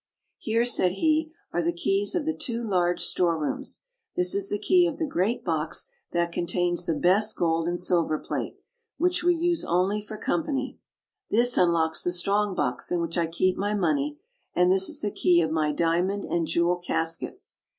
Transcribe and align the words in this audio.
"Here," 0.39 0.65
said 0.65 0.93
he, 0.93 1.31
"are 1.53 1.61
the 1.61 1.71
keys 1.71 2.15
of 2.15 2.25
the 2.25 2.33
two 2.35 2.63
large 2.63 3.01
store 3.01 3.37
rooms; 3.39 3.81
this 4.15 4.33
is 4.33 4.49
the 4.49 4.57
key 4.57 4.87
of 4.87 4.97
the 4.97 5.05
great 5.05 5.45
box 5.45 5.85
that 6.11 6.31
contains 6.31 6.87
the 6.87 6.95
best 6.95 7.35
gold 7.35 7.67
and 7.67 7.79
silver 7.79 8.17
plate, 8.17 8.55
which 8.97 9.23
we 9.23 9.35
use 9.35 9.63
only 9.63 10.01
for 10.01 10.17
com 10.17 10.43
pany; 10.43 10.79
this 11.29 11.55
unlocks 11.55 12.01
the 12.01 12.11
strong 12.11 12.55
box 12.55 12.91
in 12.91 12.99
which 12.99 13.15
I 13.15 13.27
keep 13.27 13.57
my 13.57 13.75
money, 13.75 14.17
and 14.55 14.71
this 14.71 14.89
is 14.89 15.01
the 15.01 15.11
key 15.11 15.39
of 15.39 15.51
my 15.51 15.71
diamond 15.71 16.25
and 16.25 16.47
jewel 16.47 16.77
caskets. 16.77 17.59